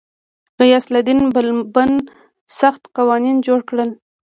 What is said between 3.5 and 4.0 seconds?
کړل.